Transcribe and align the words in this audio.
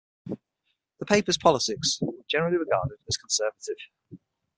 The 0.97 1.05
paper's 1.05 1.37
politics 1.37 1.99
were 2.01 2.13
generally 2.27 2.57
regarded 2.57 2.97
as 3.07 3.17
conservative. 3.17 3.75